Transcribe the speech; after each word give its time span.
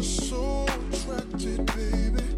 so 0.00 0.64
attracted, 0.90 1.66
baby. 1.66 2.31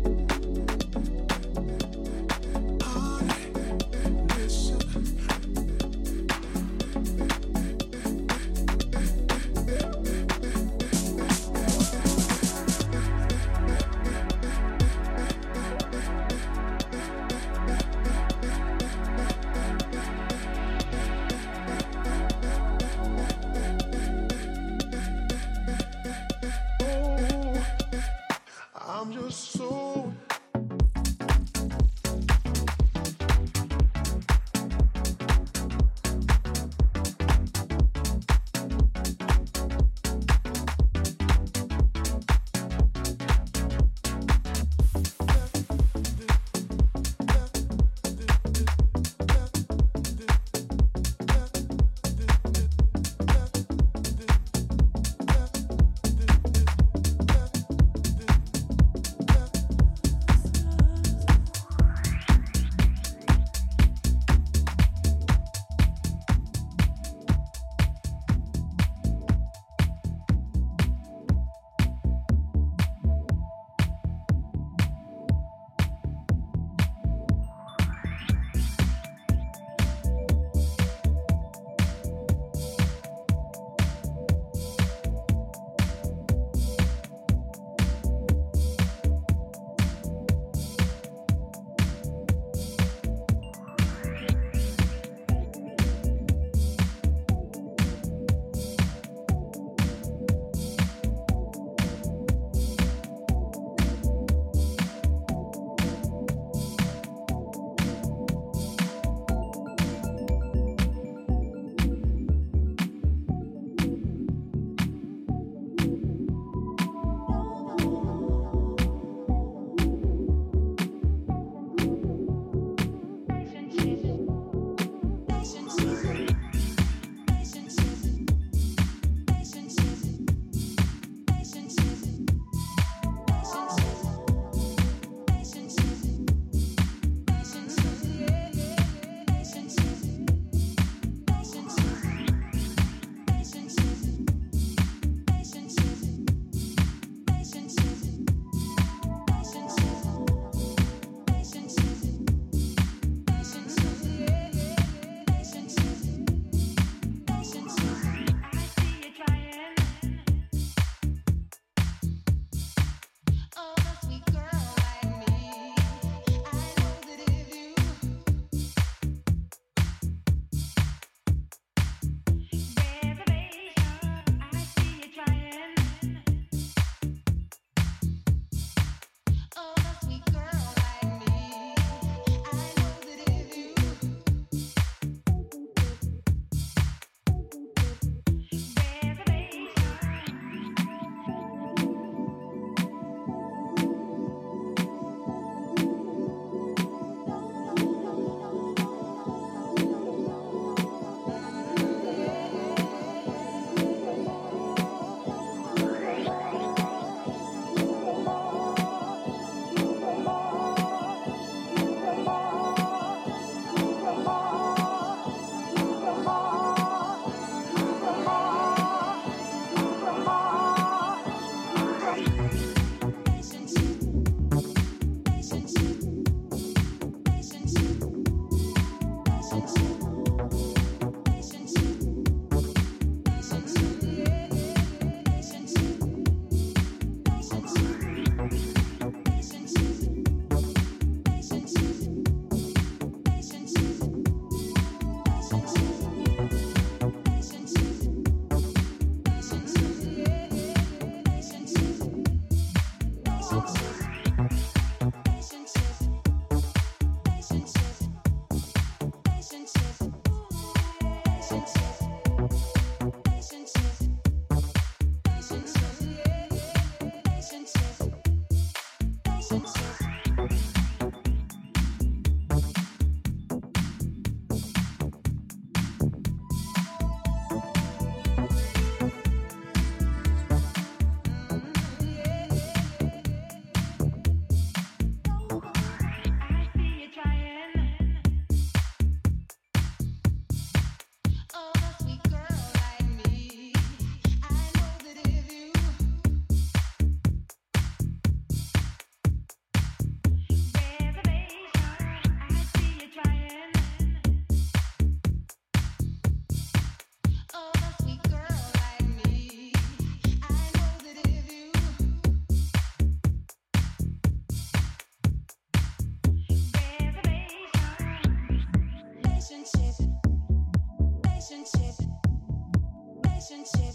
relationship. 323.50 323.93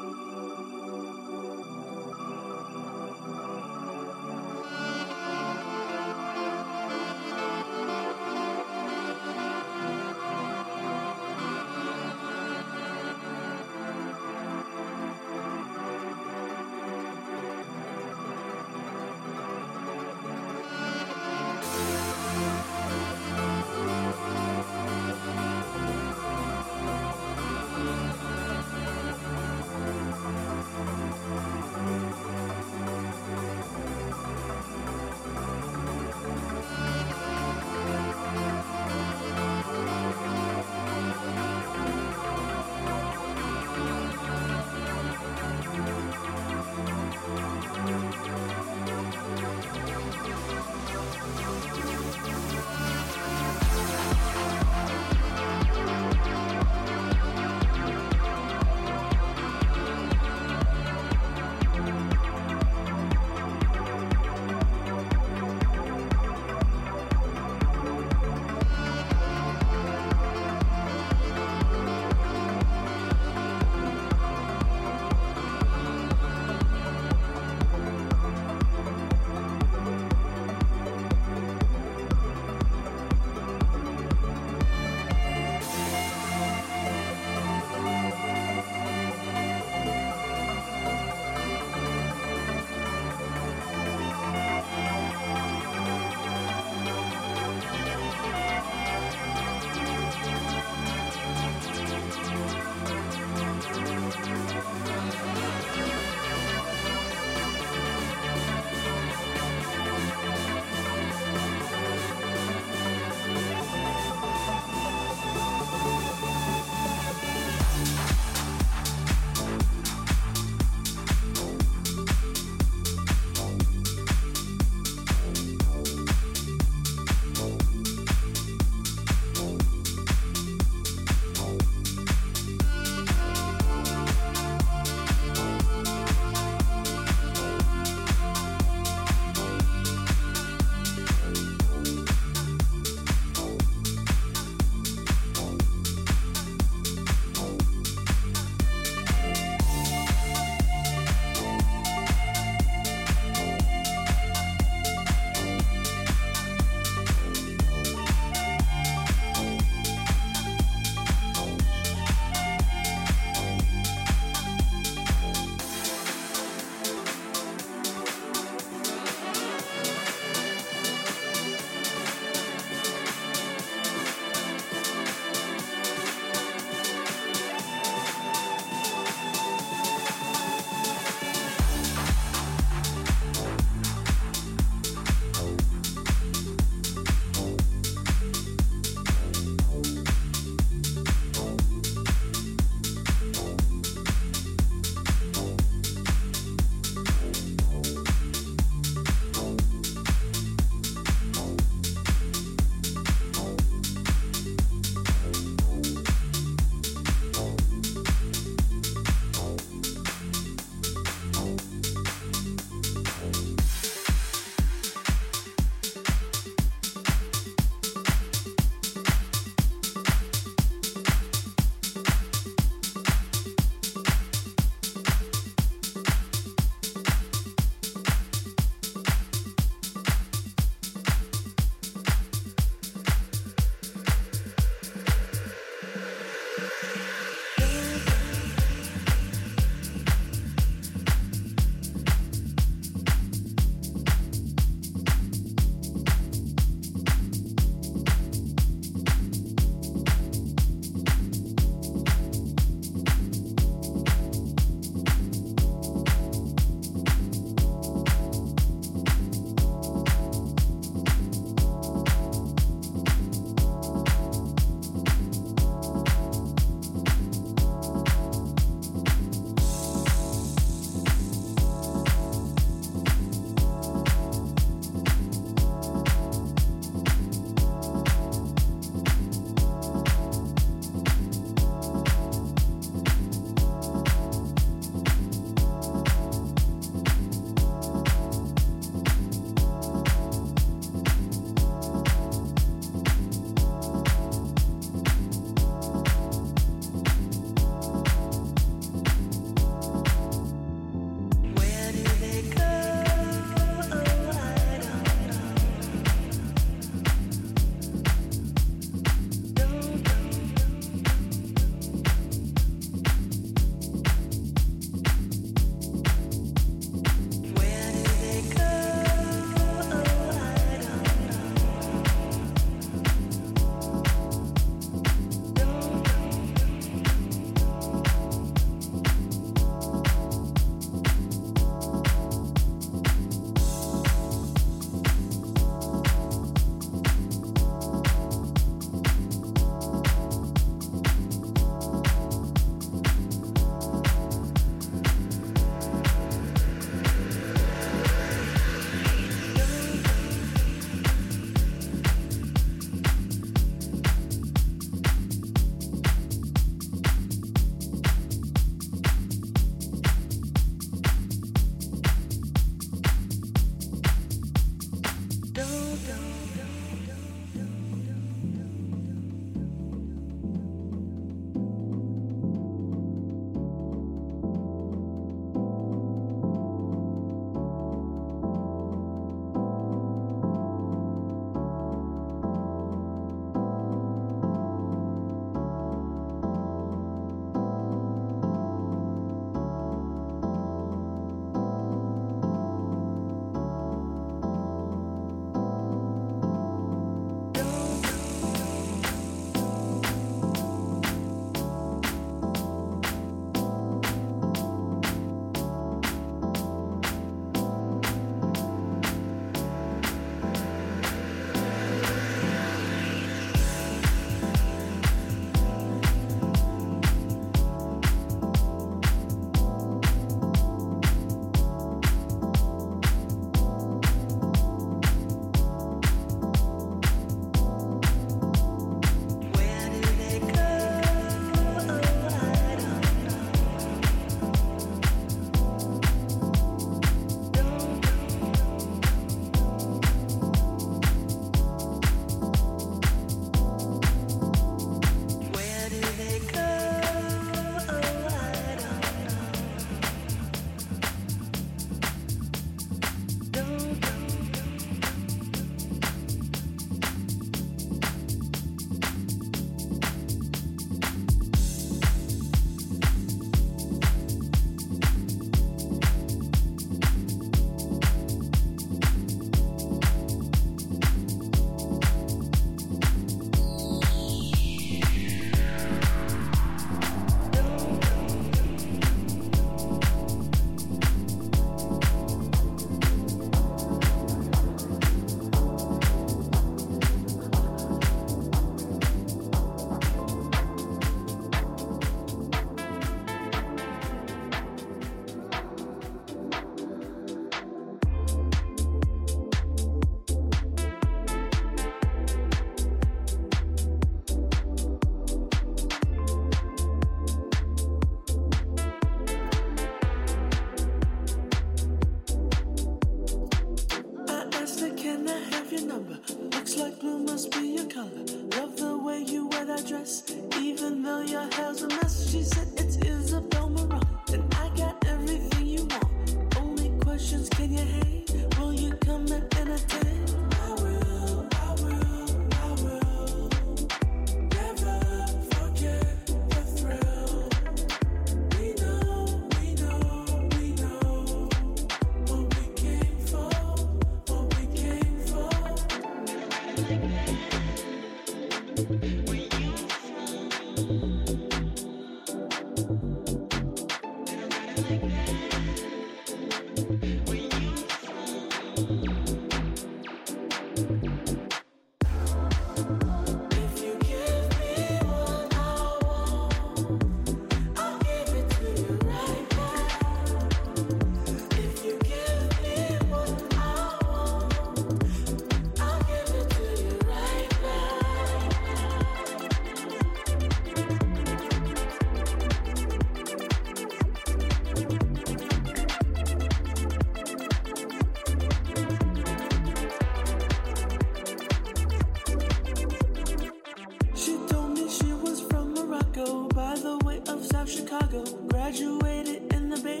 Graduated 598.48 599.52
in 599.52 599.68
the 599.68 599.78
Bay, 599.78 600.00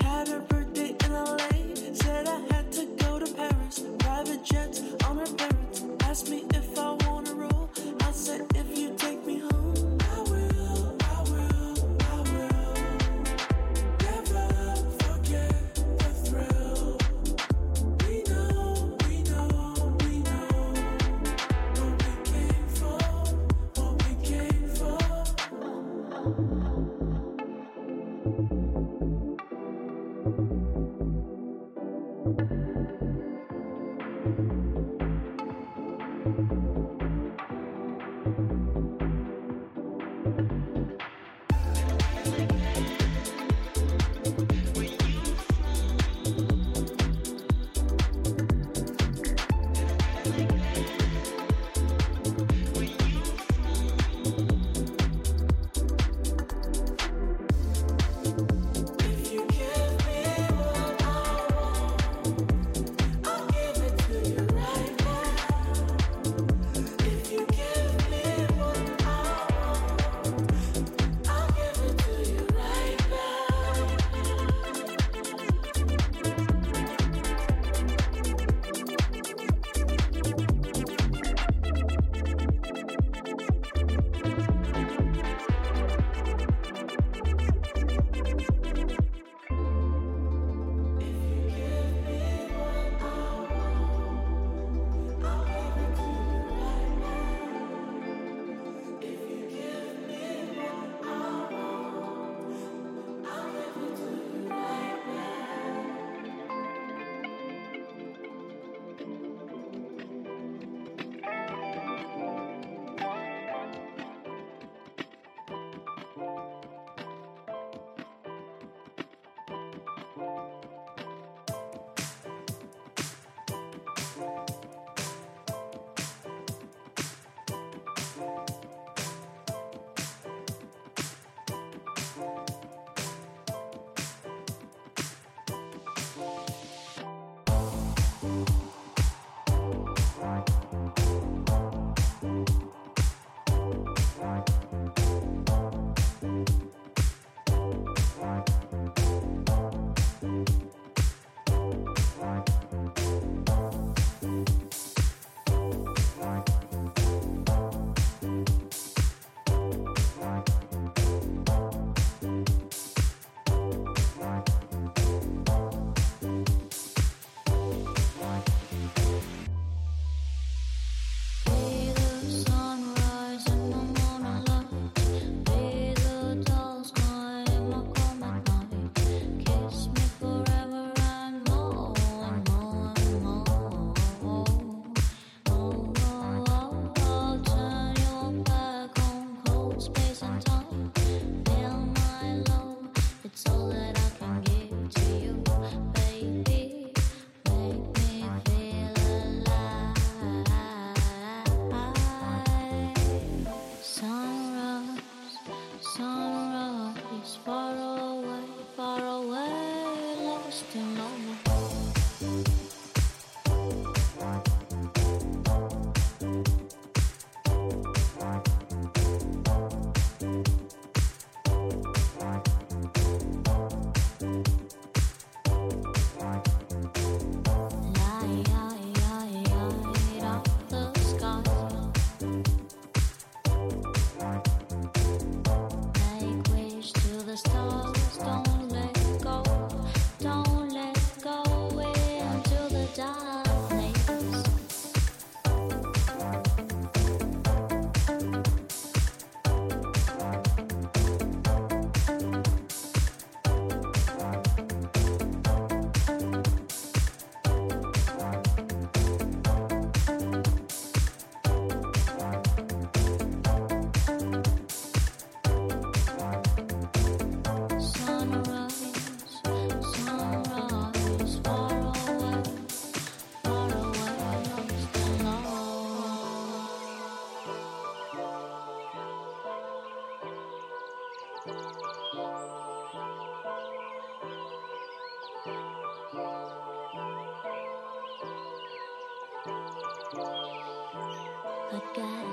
had 0.00 0.28
her 0.28 0.40
birthday 0.40 0.94
in 1.04 1.12
LA. 1.12 1.55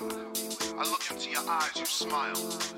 I 0.00 0.84
look 0.84 1.10
into 1.10 1.30
your 1.30 1.48
eyes, 1.48 1.70
you 1.76 1.84
smile. 1.84 2.71